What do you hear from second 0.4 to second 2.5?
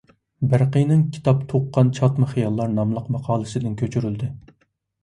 بەرقىينىڭ «كىتاب تۇغقان چاتما